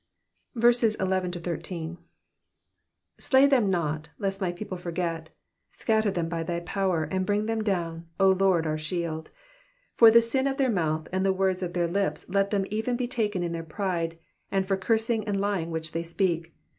11 0.55 0.73
Slay 3.19 3.45
them 3.45 3.69
not, 3.69 4.09
lest 4.17 4.41
my 4.41 4.51
people 4.51 4.75
forget: 4.79 5.29
scatter 5.69 6.09
them 6.09 6.27
by 6.27 6.41
thy 6.41 6.59
power; 6.61 7.03
and 7.03 7.23
bring 7.23 7.45
them 7.45 7.61
down, 7.63 8.07
O 8.19 8.29
Lord, 8.29 8.65
our 8.65 8.79
shield. 8.79 9.25
12 9.97 9.97
For 9.97 10.09
the 10.09 10.19
sin 10.19 10.47
of 10.47 10.57
their 10.57 10.71
mouth 10.71 11.07
and 11.11 11.23
the 11.23 11.31
words 11.31 11.61
of 11.61 11.73
their 11.73 11.87
lips 11.87 12.27
let 12.27 12.49
them 12.49 12.65
even 12.71 12.95
be 12.97 13.07
taken 13.07 13.43
in 13.43 13.51
their 13.51 13.61
pride: 13.61 14.17
and 14.49 14.67
for 14.67 14.75
cursing 14.75 15.23
and 15.27 15.39
lying 15.39 15.69
which 15.69 15.91
they 15.91 16.01
speak. 16.01 16.55